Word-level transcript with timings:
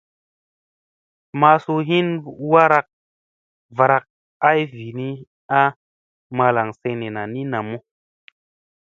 Masu 1.41 1.75
hin 1.89 2.07
varak 3.77 4.03
ay 4.49 4.59
vini 4.73 5.09
a 5.59 5.63
malaŋ 6.37 6.69
senena 6.81 7.21
ni 7.33 7.41
namu. 7.51 7.77